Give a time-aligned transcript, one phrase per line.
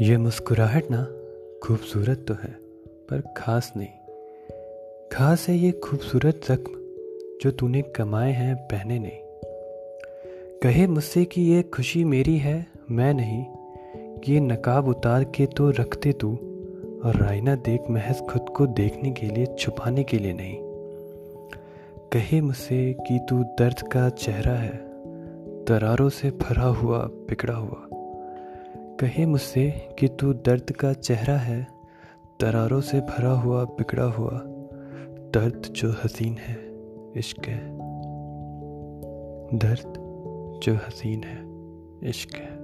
[0.00, 1.04] ये मुस्कुराहट ना
[1.62, 2.50] खूबसूरत तो है,
[2.86, 3.88] पर खास नहीं।
[5.12, 6.72] खास है ये खूबसूरत जख्म
[7.42, 9.18] जो तूने कमाए हैं, पहने नहीं।
[10.62, 13.44] कहे मुझसे कि ये खुशी मेरी है, मैं नहीं।
[14.18, 16.32] कि ये नकाब उतार के तो रखते तू,
[17.04, 20.56] और रायना देख महज खुद को देखने के लिए, छुपाने के लिए नहीं।
[22.12, 24.84] कहे मुझसे कि तू दर्द का चेहरा है,
[25.64, 27.97] दरारों से भरा हुआ, बिगड़ा हुआ।
[29.00, 31.66] कहे मुझसे कि तू दर्द का चेहरा है
[32.40, 34.42] दरारों से भरा हुआ, बिगड़ा हुआ,
[35.34, 36.72] दर्द जो हसीन है,
[37.16, 37.78] इश्क है।
[39.58, 39.94] दर्द
[40.62, 41.48] जो हसीन है,
[42.10, 42.58] इश्क है।